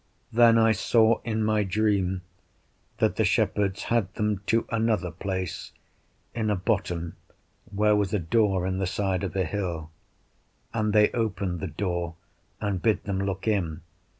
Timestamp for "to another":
4.47-5.11